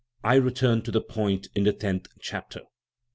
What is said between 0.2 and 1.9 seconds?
I return to the point in the